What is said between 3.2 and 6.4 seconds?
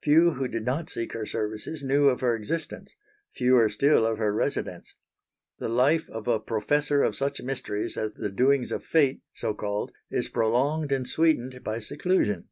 fewer still of her residence. The life of a